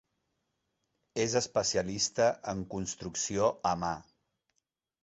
És 1.25 1.35
especialista 1.41 2.31
en 2.55 2.65
construcció 2.73 3.53
a 3.75 3.77
mà. 3.85 3.95